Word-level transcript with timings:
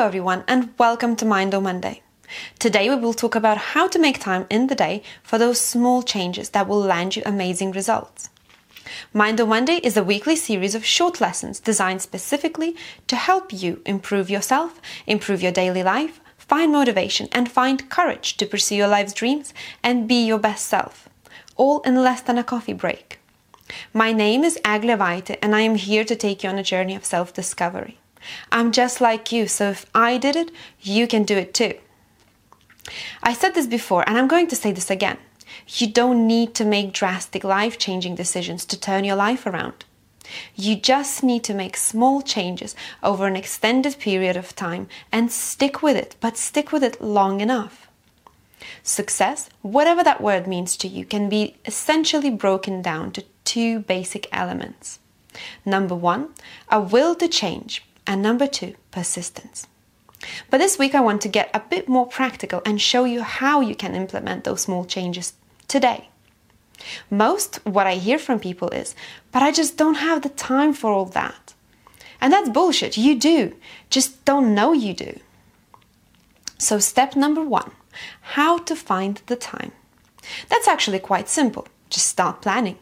Hello, 0.00 0.08
everyone, 0.08 0.44
and 0.48 0.72
welcome 0.78 1.14
to 1.16 1.26
MindDo 1.26 1.60
Monday. 1.60 2.00
Today, 2.58 2.88
we 2.88 2.96
will 2.96 3.12
talk 3.12 3.34
about 3.34 3.58
how 3.58 3.86
to 3.86 3.98
make 3.98 4.18
time 4.18 4.46
in 4.48 4.68
the 4.68 4.74
day 4.74 5.02
for 5.22 5.36
those 5.36 5.60
small 5.60 6.02
changes 6.02 6.48
that 6.48 6.66
will 6.66 6.80
land 6.80 7.16
you 7.16 7.22
amazing 7.26 7.72
results. 7.72 8.30
MindDo 9.12 9.44
Monday 9.44 9.74
is 9.82 9.98
a 9.98 10.02
weekly 10.02 10.36
series 10.36 10.74
of 10.74 10.86
short 10.86 11.20
lessons 11.20 11.60
designed 11.60 12.00
specifically 12.00 12.74
to 13.08 13.14
help 13.14 13.52
you 13.52 13.82
improve 13.84 14.30
yourself, 14.30 14.80
improve 15.06 15.42
your 15.42 15.52
daily 15.52 15.82
life, 15.82 16.18
find 16.38 16.72
motivation, 16.72 17.28
and 17.30 17.52
find 17.52 17.90
courage 17.90 18.38
to 18.38 18.46
pursue 18.46 18.76
your 18.76 18.88
life's 18.88 19.12
dreams 19.12 19.52
and 19.82 20.08
be 20.08 20.24
your 20.24 20.38
best 20.38 20.64
self, 20.64 21.10
all 21.56 21.80
in 21.80 21.96
less 21.96 22.22
than 22.22 22.38
a 22.38 22.42
coffee 22.42 22.72
break. 22.72 23.20
My 23.92 24.12
name 24.12 24.44
is 24.44 24.58
Egle 24.64 24.92
and 25.42 25.54
I 25.54 25.60
am 25.60 25.74
here 25.74 26.06
to 26.06 26.16
take 26.16 26.42
you 26.42 26.48
on 26.48 26.56
a 26.56 26.62
journey 26.62 26.94
of 26.94 27.04
self 27.04 27.34
discovery. 27.34 27.99
I'm 28.52 28.72
just 28.72 29.00
like 29.00 29.32
you, 29.32 29.46
so 29.46 29.70
if 29.70 29.86
I 29.94 30.18
did 30.18 30.36
it, 30.36 30.50
you 30.80 31.06
can 31.06 31.24
do 31.24 31.36
it 31.36 31.54
too. 31.54 31.74
I 33.22 33.32
said 33.32 33.54
this 33.54 33.66
before, 33.66 34.08
and 34.08 34.18
I'm 34.18 34.28
going 34.28 34.48
to 34.48 34.56
say 34.56 34.72
this 34.72 34.90
again. 34.90 35.18
You 35.68 35.86
don't 35.86 36.26
need 36.26 36.54
to 36.54 36.64
make 36.64 36.92
drastic 36.92 37.44
life 37.44 37.78
changing 37.78 38.14
decisions 38.14 38.64
to 38.66 38.80
turn 38.80 39.04
your 39.04 39.16
life 39.16 39.46
around. 39.46 39.84
You 40.54 40.76
just 40.76 41.22
need 41.22 41.44
to 41.44 41.54
make 41.54 41.76
small 41.76 42.22
changes 42.22 42.76
over 43.02 43.26
an 43.26 43.36
extended 43.36 43.98
period 43.98 44.36
of 44.36 44.54
time 44.54 44.88
and 45.10 45.30
stick 45.30 45.82
with 45.82 45.96
it, 45.96 46.16
but 46.20 46.36
stick 46.36 46.72
with 46.72 46.84
it 46.84 47.00
long 47.00 47.40
enough. 47.40 47.88
Success, 48.82 49.50
whatever 49.62 50.02
that 50.04 50.20
word 50.20 50.46
means 50.46 50.76
to 50.76 50.88
you, 50.88 51.04
can 51.04 51.28
be 51.28 51.56
essentially 51.66 52.30
broken 52.30 52.82
down 52.82 53.10
to 53.12 53.24
two 53.44 53.80
basic 53.80 54.28
elements. 54.32 54.98
Number 55.64 55.94
one, 55.94 56.28
a 56.68 56.80
will 56.80 57.14
to 57.16 57.28
change, 57.28 57.84
and 58.10 58.22
number 58.22 58.48
two, 58.48 58.74
persistence. 58.90 59.68
But 60.50 60.58
this 60.58 60.80
week, 60.80 60.96
I 60.96 61.00
want 61.00 61.22
to 61.22 61.28
get 61.28 61.48
a 61.54 61.60
bit 61.60 61.88
more 61.88 62.08
practical 62.08 62.60
and 62.66 62.80
show 62.80 63.04
you 63.04 63.22
how 63.22 63.60
you 63.60 63.76
can 63.76 63.94
implement 63.94 64.42
those 64.42 64.62
small 64.62 64.84
changes 64.84 65.34
today. 65.68 66.08
Most 67.08 67.64
what 67.64 67.86
I 67.86 67.94
hear 67.94 68.18
from 68.18 68.40
people 68.40 68.68
is, 68.70 68.96
but 69.30 69.44
I 69.44 69.52
just 69.52 69.76
don't 69.76 69.94
have 70.08 70.22
the 70.22 70.28
time 70.28 70.72
for 70.72 70.90
all 70.90 71.04
that. 71.04 71.54
And 72.20 72.32
that's 72.32 72.48
bullshit. 72.48 72.96
You 72.96 73.16
do. 73.16 73.54
Just 73.90 74.24
don't 74.24 74.56
know 74.56 74.72
you 74.72 74.92
do. 74.92 75.20
So, 76.58 76.80
step 76.80 77.14
number 77.14 77.44
one 77.44 77.70
how 78.34 78.58
to 78.58 78.74
find 78.74 79.22
the 79.26 79.36
time. 79.36 79.70
That's 80.48 80.66
actually 80.66 80.98
quite 80.98 81.28
simple. 81.28 81.68
Just 81.90 82.08
start 82.08 82.42
planning. 82.42 82.78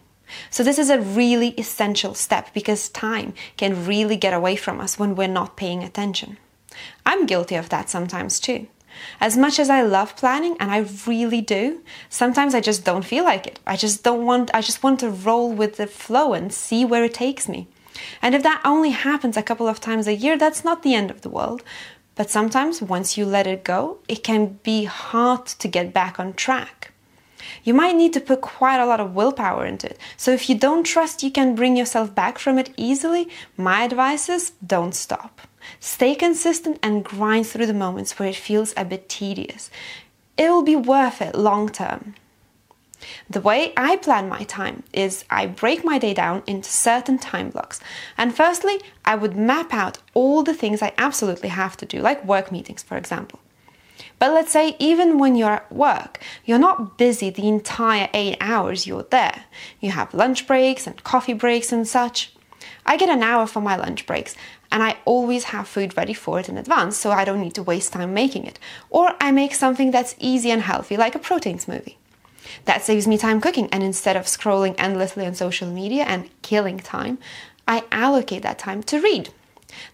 So, 0.51 0.63
this 0.63 0.79
is 0.79 0.91
a 0.91 1.01
really 1.01 1.51
essential 1.51 2.15
step 2.15 2.53
because 2.55 2.89
time 2.89 3.35
can 3.57 3.87
really 3.87 4.17
get 4.17 4.35
away 4.35 4.57
from 4.57 4.81
us 4.81 4.99
when 4.99 5.15
we're 5.15 5.29
not 5.29 5.57
paying 5.57 5.83
attention. 5.83 6.39
I'm 7.05 7.27
guilty 7.27 7.55
of 7.55 7.69
that 7.71 7.91
sometimes 7.91 8.41
too. 8.41 8.69
As 9.21 9.37
much 9.37 9.59
as 9.59 9.71
I 9.71 9.83
love 9.83 10.17
planning, 10.17 10.57
and 10.59 10.71
I 10.71 10.87
really 11.07 11.41
do, 11.41 11.83
sometimes 12.09 12.55
I 12.55 12.61
just 12.61 12.85
don't 12.85 13.05
feel 13.05 13.25
like 13.25 13.47
it. 13.47 13.61
I 13.67 13.77
just 13.77 14.03
don't 14.03 14.25
want, 14.25 14.51
I 14.55 14.61
just 14.61 14.83
want 14.83 15.01
to 15.01 15.11
roll 15.11 15.53
with 15.53 15.77
the 15.77 15.87
flow 15.87 16.35
and 16.35 16.53
see 16.53 16.85
where 16.85 17.05
it 17.05 17.15
takes 17.15 17.49
me. 17.49 17.69
And 18.23 18.35
if 18.35 18.43
that 18.43 18.63
only 18.65 18.91
happens 18.91 19.37
a 19.37 19.43
couple 19.43 19.69
of 19.69 19.81
times 19.81 20.07
a 20.07 20.15
year, 20.15 20.37
that's 20.37 20.65
not 20.65 20.83
the 20.83 20.95
end 20.95 21.11
of 21.11 21.23
the 21.23 21.29
world. 21.29 21.63
But 22.15 22.31
sometimes 22.31 22.83
once 22.83 23.17
you 23.17 23.25
let 23.25 23.47
it 23.47 23.63
go, 23.63 23.99
it 24.09 24.25
can 24.25 24.59
be 24.63 24.85
hard 24.85 25.47
to 25.47 25.69
get 25.69 25.95
back 25.95 26.19
on 26.19 26.33
track 26.35 26.93
you 27.65 27.75
might 27.75 27.97
need 27.97 28.13
to 28.15 28.21
put 28.21 28.41
quite 28.41 28.81
a 28.81 28.87
lot 28.87 29.01
of 29.01 29.15
willpower 29.15 29.67
into 29.67 29.89
it. 29.89 29.99
So 30.17 30.31
if 30.33 30.49
you 30.49 30.59
don't 30.59 30.85
trust 30.85 31.23
you 31.23 31.31
can 31.31 31.55
bring 31.55 31.77
yourself 31.77 32.15
back 32.15 32.39
from 32.39 32.59
it 32.59 32.73
easily, 32.77 33.29
my 33.57 33.83
advice 33.85 34.29
is 34.29 34.53
don't 34.67 34.95
stop. 34.95 35.41
Stay 35.81 36.15
consistent 36.15 36.79
and 36.83 37.05
grind 37.05 37.47
through 37.47 37.67
the 37.67 37.75
moments 37.75 38.19
where 38.19 38.29
it 38.29 38.37
feels 38.37 38.73
a 38.77 38.85
bit 38.85 39.09
tedious. 39.09 39.71
It 40.37 40.51
will 40.51 40.63
be 40.63 40.77
worth 40.77 41.21
it 41.21 41.35
long 41.35 41.69
term. 41.69 42.15
The 43.31 43.41
way 43.41 43.73
I 43.77 43.97
plan 43.97 44.29
my 44.29 44.43
time 44.45 44.83
is 44.93 45.25
I 45.31 45.47
break 45.47 45.85
my 45.85 45.99
day 45.99 46.15
down 46.15 46.43
into 46.47 46.69
certain 46.69 47.19
time 47.19 47.51
blocks. 47.51 47.81
And 48.17 48.35
firstly, 48.35 48.81
I 49.05 49.15
would 49.15 49.37
map 49.37 49.73
out 49.73 49.99
all 50.15 50.43
the 50.43 50.55
things 50.55 50.83
I 50.83 50.95
absolutely 50.99 51.51
have 51.51 51.77
to 51.79 51.87
do, 51.87 52.01
like 52.01 52.25
work 52.25 52.51
meetings, 52.51 52.83
for 52.83 52.97
example. 52.97 53.41
But 54.19 54.33
let's 54.33 54.53
say 54.53 54.77
even 54.79 55.19
when 55.19 55.37
you're 55.37 55.51
at 55.51 55.73
work, 55.73 56.21
you're 56.45 56.59
not 56.59 56.99
busy 56.99 57.31
the 57.31 57.49
entire 57.49 58.09
eight 58.13 58.37
hours 58.41 58.87
you're 58.87 59.05
there. 59.05 59.45
You 59.81 59.93
have 59.93 60.13
lunch 60.15 60.47
breaks 60.47 60.87
and 60.87 61.03
coffee 61.05 61.35
breaks 61.35 61.73
and 61.73 61.87
such. 61.87 62.33
I 62.85 62.97
get 62.97 63.09
an 63.09 63.23
hour 63.23 63.47
for 63.47 63.61
my 63.61 63.77
lunch 63.77 64.07
breaks, 64.07 64.35
and 64.73 64.83
I 64.83 64.97
always 65.05 65.45
have 65.45 65.69
food 65.69 65.97
ready 65.97 66.15
for 66.15 66.41
it 66.41 66.49
in 66.49 66.59
advance 66.59 66.97
so 66.97 67.11
I 67.11 67.25
don't 67.25 67.41
need 67.41 67.55
to 67.55 67.63
waste 67.63 67.93
time 67.93 68.13
making 68.13 68.45
it. 68.45 68.59
Or 68.91 69.15
I 69.21 69.31
make 69.31 69.55
something 69.55 69.91
that's 69.91 70.17
easy 70.19 70.51
and 70.51 70.63
healthy, 70.63 70.97
like 70.97 71.15
a 71.15 71.19
protein 71.19 71.59
smoothie. 71.59 71.97
That 72.65 72.83
saves 72.83 73.07
me 73.07 73.19
time 73.19 73.41
cooking, 73.41 73.69
and 73.71 73.83
instead 73.83 74.17
of 74.17 74.25
scrolling 74.25 74.75
endlessly 74.79 75.27
on 75.27 75.35
social 75.35 75.71
media 75.71 76.05
and 76.05 76.31
killing 76.43 76.79
time, 76.79 77.19
I 77.67 77.85
allocate 77.93 78.43
that 78.43 78.59
time 78.59 78.83
to 78.85 79.01
read. 79.01 79.31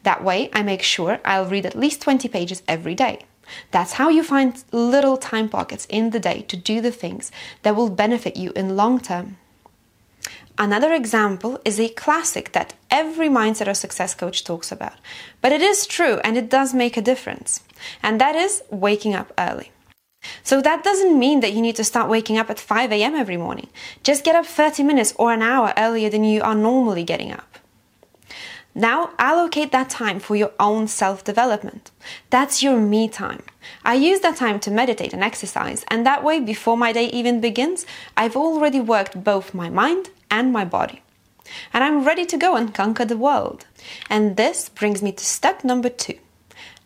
That 0.05 0.23
way, 0.23 0.49
I 0.53 0.63
make 0.63 0.83
sure 0.83 1.21
I'll 1.25 1.47
read 1.47 1.67
at 1.67 1.77
least 1.77 2.01
20 2.01 2.29
pages 2.29 2.63
every 2.69 2.95
day. 2.95 3.25
That's 3.71 3.95
how 3.95 4.09
you 4.09 4.23
find 4.23 4.63
little 4.73 5.17
time 5.17 5.49
pockets 5.49 5.87
in 5.89 6.11
the 6.11 6.21
day 6.21 6.43
to 6.43 6.57
do 6.57 6.81
the 6.81 6.91
things 6.91 7.31
that 7.63 7.77
will 7.77 7.91
benefit 7.91 8.37
you 8.37 8.53
in 8.57 8.77
long 8.77 9.01
term. 9.01 9.37
Another 10.57 10.93
example 10.93 11.61
is 11.65 11.81
a 11.81 11.89
classic 11.89 12.53
that 12.53 12.75
every 12.91 13.29
mindset 13.29 13.67
or 13.67 13.75
success 13.75 14.15
coach 14.15 14.45
talks 14.45 14.71
about, 14.71 14.95
but 15.41 15.51
it 15.51 15.61
is 15.61 15.87
true 15.87 16.21
and 16.23 16.37
it 16.37 16.49
does 16.49 16.73
make 16.73 16.97
a 16.97 17.03
difference, 17.03 17.65
and 18.03 18.21
that 18.21 18.37
is 18.37 18.63
waking 18.71 19.15
up 19.15 19.33
early. 19.37 19.73
So 20.43 20.61
that 20.63 20.85
doesn't 20.85 21.19
mean 21.19 21.41
that 21.41 21.53
you 21.53 21.61
need 21.61 21.77
to 21.77 21.85
start 21.85 22.09
waking 22.09 22.39
up 22.39 22.51
at 22.51 22.61
5 22.61 22.93
a.m. 22.93 23.15
every 23.15 23.37
morning. 23.37 23.69
Just 24.03 24.25
get 24.25 24.37
up 24.37 24.47
30 24.47 24.83
minutes 24.83 25.13
or 25.19 25.33
an 25.33 25.43
hour 25.43 25.75
earlier 25.77 26.09
than 26.09 26.25
you 26.25 26.41
are 26.43 26.55
normally 26.55 27.05
getting 27.05 27.33
up. 27.33 27.54
Now 28.75 29.11
allocate 29.19 29.71
that 29.71 29.89
time 29.89 30.19
for 30.19 30.35
your 30.35 30.53
own 30.59 30.89
self 30.89 31.23
development. 31.23 31.93
That's 32.31 32.63
your 32.63 32.81
me 32.81 33.09
time. 33.09 33.43
I 33.85 33.95
use 33.95 34.21
that 34.21 34.37
time 34.37 34.59
to 34.61 34.71
meditate 34.71 35.13
and 35.13 35.23
exercise, 35.23 35.85
and 35.89 36.05
that 36.05 36.25
way, 36.25 36.41
before 36.41 36.77
my 36.77 36.93
day 36.93 37.07
even 37.07 37.41
begins, 37.41 37.87
I've 38.17 38.37
already 38.37 38.81
worked 38.81 39.23
both 39.23 39.55
my 39.55 39.71
mind 39.71 40.11
and 40.31 40.53
my 40.53 40.65
body. 40.65 41.03
And 41.73 41.85
I'm 41.85 42.05
ready 42.05 42.27
to 42.27 42.37
go 42.37 42.57
and 42.57 42.75
conquer 42.75 43.05
the 43.05 43.17
world. 43.17 43.67
And 44.11 44.37
this 44.37 44.69
brings 44.69 45.03
me 45.03 45.13
to 45.13 45.25
step 45.25 45.63
number 45.63 45.89
two 45.89 46.19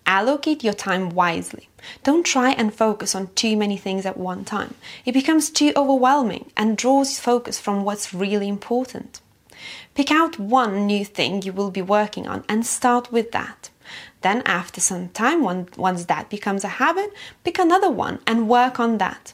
allocate 0.09 0.65
your 0.65 0.73
time 0.73 1.11
wisely. 1.11 1.69
Don't 2.03 2.25
try 2.25 2.53
and 2.53 2.75
focus 2.75 3.15
on 3.15 3.29
too 3.35 3.57
many 3.57 3.77
things 3.77 4.07
at 4.07 4.17
one 4.17 4.45
time. 4.45 4.75
It 5.05 5.13
becomes 5.13 5.51
too 5.51 5.73
overwhelming 5.77 6.51
and 6.57 6.79
draws 6.79 7.21
focus 7.21 7.61
from 7.61 7.85
what's 7.85 8.15
really 8.15 8.49
important. 8.49 9.21
Pick 9.95 10.11
out 10.11 10.39
one 10.39 10.87
new 10.87 11.05
thing 11.05 11.43
you 11.43 11.53
will 11.53 11.71
be 11.71 11.83
working 11.83 12.29
on 12.29 12.45
and 12.49 12.67
start 12.67 13.13
with 13.13 13.33
that. 13.33 13.71
Then, 14.21 14.43
after 14.45 14.81
some 14.81 15.09
time, 15.09 15.43
once 15.77 16.05
that 16.07 16.29
becomes 16.29 16.65
a 16.65 16.69
habit, 16.69 17.13
pick 17.45 17.59
another 17.59 17.91
one 17.91 18.21
and 18.27 18.49
work 18.49 18.79
on 18.79 18.99
that. 18.99 19.33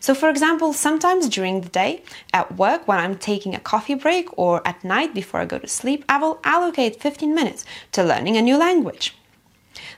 So, 0.00 0.14
for 0.14 0.28
example, 0.28 0.72
sometimes 0.72 1.28
during 1.28 1.60
the 1.60 1.68
day, 1.68 2.02
at 2.32 2.56
work, 2.56 2.86
when 2.86 2.98
I'm 2.98 3.16
taking 3.16 3.54
a 3.54 3.60
coffee 3.60 3.94
break, 3.94 4.28
or 4.38 4.66
at 4.66 4.84
night 4.84 5.12
before 5.12 5.40
I 5.40 5.44
go 5.44 5.58
to 5.58 5.66
sleep, 5.66 6.04
I 6.08 6.18
will 6.18 6.40
allocate 6.44 7.00
15 7.00 7.34
minutes 7.34 7.64
to 7.92 8.04
learning 8.04 8.36
a 8.36 8.42
new 8.42 8.56
language. 8.56 9.16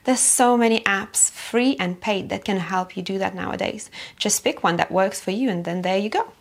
There's 0.04 0.20
so 0.20 0.56
many 0.56 0.80
apps, 0.80 1.30
free 1.30 1.76
and 1.78 2.00
paid, 2.00 2.28
that 2.30 2.44
can 2.44 2.58
help 2.58 2.96
you 2.96 3.02
do 3.02 3.18
that 3.18 3.34
nowadays. 3.34 3.90
Just 4.16 4.44
pick 4.44 4.62
one 4.62 4.76
that 4.76 4.92
works 4.92 5.20
for 5.20 5.32
you, 5.32 5.50
and 5.50 5.64
then 5.64 5.82
there 5.82 5.98
you 5.98 6.08
go. 6.08 6.32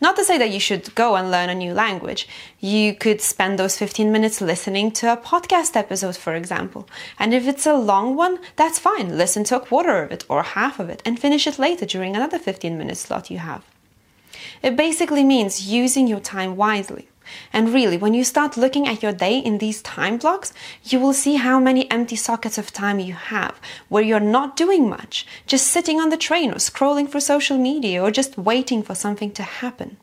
Not 0.00 0.16
to 0.16 0.24
say 0.24 0.38
that 0.38 0.50
you 0.50 0.60
should 0.60 0.94
go 0.94 1.16
and 1.16 1.30
learn 1.30 1.50
a 1.50 1.54
new 1.54 1.72
language. 1.72 2.28
You 2.60 2.94
could 2.94 3.20
spend 3.20 3.58
those 3.58 3.76
15 3.76 4.10
minutes 4.10 4.40
listening 4.40 4.90
to 4.92 5.12
a 5.12 5.16
podcast 5.16 5.76
episode, 5.76 6.16
for 6.16 6.34
example. 6.34 6.88
And 7.18 7.32
if 7.34 7.46
it's 7.46 7.66
a 7.66 7.74
long 7.74 8.16
one, 8.16 8.38
that's 8.56 8.78
fine. 8.78 9.16
Listen 9.16 9.44
to 9.44 9.56
a 9.56 9.60
quarter 9.60 10.02
of 10.02 10.10
it 10.10 10.24
or 10.28 10.42
half 10.42 10.80
of 10.80 10.88
it 10.88 11.02
and 11.04 11.18
finish 11.18 11.46
it 11.46 11.58
later 11.58 11.86
during 11.86 12.16
another 12.16 12.38
15 12.38 12.76
minute 12.76 12.96
slot 12.96 13.30
you 13.30 13.38
have. 13.38 13.64
It 14.62 14.76
basically 14.76 15.24
means 15.24 15.66
using 15.66 16.06
your 16.06 16.20
time 16.20 16.56
wisely. 16.56 17.08
And 17.52 17.72
really, 17.72 17.96
when 17.96 18.14
you 18.14 18.24
start 18.24 18.56
looking 18.56 18.86
at 18.86 19.02
your 19.02 19.12
day 19.12 19.38
in 19.38 19.58
these 19.58 19.82
time 19.82 20.18
blocks, 20.18 20.52
you 20.84 20.98
will 21.00 21.12
see 21.12 21.36
how 21.36 21.60
many 21.60 21.90
empty 21.90 22.16
sockets 22.16 22.58
of 22.58 22.72
time 22.72 22.98
you 22.98 23.14
have 23.14 23.60
where 23.88 24.02
you're 24.02 24.20
not 24.20 24.56
doing 24.56 24.88
much, 24.88 25.26
just 25.46 25.66
sitting 25.66 26.00
on 26.00 26.08
the 26.08 26.16
train 26.16 26.50
or 26.50 26.56
scrolling 26.56 27.08
for 27.08 27.20
social 27.20 27.58
media 27.58 28.02
or 28.02 28.10
just 28.10 28.38
waiting 28.38 28.82
for 28.82 28.94
something 28.94 29.30
to 29.32 29.42
happen. 29.42 29.96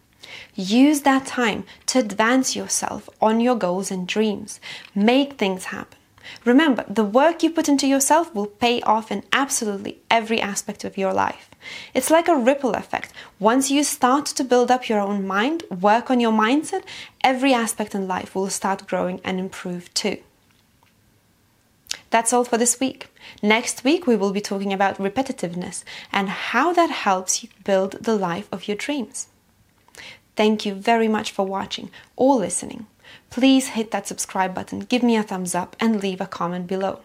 Use 0.56 1.02
that 1.02 1.26
time 1.26 1.64
to 1.88 2.00
advance 2.00 2.56
yourself 2.56 3.10
on 3.22 3.40
your 3.40 3.56
goals 3.56 3.92
and 3.92 4.08
dreams. 4.08 4.60
Make 4.94 5.34
things 5.34 5.66
happen. 5.66 5.98
Remember, 6.46 6.86
the 6.88 7.04
work 7.04 7.42
you 7.42 7.50
put 7.50 7.70
into 7.70 7.88
yourself 7.88 8.34
will 8.36 8.48
pay 8.48 8.82
off 8.82 9.12
in 9.12 9.24
absolutely 9.34 10.00
every 10.12 10.40
aspect 10.40 10.84
of 10.84 10.98
your 10.98 11.14
life. 11.14 11.49
It's 11.94 12.10
like 12.10 12.28
a 12.28 12.36
ripple 12.36 12.74
effect. 12.74 13.12
Once 13.40 13.70
you 13.70 13.84
start 13.84 14.26
to 14.28 14.44
build 14.44 14.72
up 14.72 14.90
your 14.90 15.00
own 15.00 15.26
mind, 15.26 15.64
work 15.70 16.10
on 16.10 16.20
your 16.20 16.32
mindset, 16.32 16.84
every 17.24 17.54
aspect 17.54 17.94
in 17.94 18.08
life 18.08 18.36
will 18.36 18.50
start 18.50 18.88
growing 18.88 19.22
and 19.24 19.40
improve 19.40 19.94
too. 19.94 20.18
That's 22.10 22.34
all 22.34 22.44
for 22.44 22.58
this 22.58 22.80
week. 22.80 23.08
Next 23.44 23.84
week, 23.84 24.08
we 24.08 24.16
will 24.16 24.32
be 24.32 24.42
talking 24.42 24.74
about 24.74 24.98
repetitiveness 24.98 25.84
and 26.12 26.30
how 26.30 26.74
that 26.74 26.90
helps 26.90 27.44
you 27.44 27.50
build 27.64 28.04
the 28.04 28.16
life 28.16 28.48
of 28.52 28.68
your 28.68 28.78
dreams. 28.78 29.28
Thank 30.36 30.66
you 30.66 30.74
very 30.74 31.08
much 31.08 31.32
for 31.32 31.46
watching 31.46 31.92
or 32.16 32.36
listening. 32.36 32.88
Please 33.30 33.70
hit 33.70 33.92
that 33.92 34.08
subscribe 34.08 34.56
button, 34.56 34.80
give 34.80 35.04
me 35.04 35.16
a 35.18 35.24
thumbs 35.24 35.54
up, 35.54 35.76
and 35.80 36.02
leave 36.02 36.22
a 36.22 36.26
comment 36.26 36.66
below. 36.68 37.02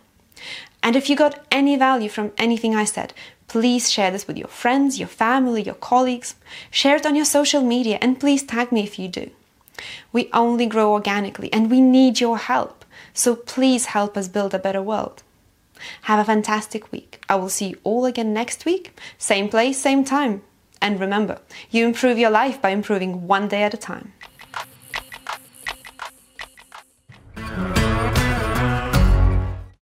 And 0.83 0.97
if 0.97 1.09
you 1.09 1.17
got 1.17 1.45
any 1.51 1.77
value 1.77 2.09
from 2.09 2.33
anything 2.37 2.75
I 2.75 2.85
said, 2.85 3.13
please 3.49 3.91
share 3.91 4.11
this 4.11 4.27
with 4.27 4.37
your 4.37 4.49
friends, 4.49 4.99
your 4.99 5.09
family, 5.09 5.63
your 5.63 5.75
colleagues. 5.75 6.35
Share 6.71 6.97
it 6.97 7.07
on 7.07 7.15
your 7.15 7.25
social 7.25 7.63
media, 7.63 7.99
and 8.01 8.21
please 8.21 8.43
tag 8.43 8.71
me 8.73 8.83
if 8.83 8.99
you 8.99 9.09
do. 9.09 9.31
We 10.13 10.31
only 10.33 10.67
grow 10.67 10.93
organically, 10.93 11.53
and 11.53 11.71
we 11.71 11.81
need 11.81 12.21
your 12.21 12.39
help. 12.39 12.85
So 13.13 13.35
please 13.35 13.87
help 13.87 14.17
us 14.17 14.29
build 14.29 14.55
a 14.55 14.59
better 14.59 14.83
world. 14.83 15.23
Have 16.03 16.19
a 16.19 16.25
fantastic 16.25 16.93
week. 16.93 17.23
I 17.29 17.37
will 17.37 17.49
see 17.49 17.69
you 17.69 17.79
all 17.85 18.05
again 18.05 18.33
next 18.33 18.65
week, 18.65 18.99
same 19.19 19.49
place, 19.49 19.79
same 19.79 20.05
time. 20.05 20.43
And 20.81 21.01
remember, 21.01 21.41
you 21.71 21.87
improve 21.87 22.19
your 22.19 22.31
life 22.31 22.61
by 22.61 22.71
improving 22.71 23.27
one 23.27 23.49
day 23.49 23.63
at 23.63 23.75
a 23.75 23.79
time. 23.79 24.13